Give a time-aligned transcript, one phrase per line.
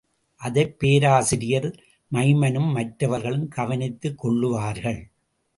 [0.35, 1.83] அதைப் பேராசிரியர்
[2.11, 5.01] மைமனும், மற்றவர்களும் கவனித்துக் கொள்ளுவார்கள்.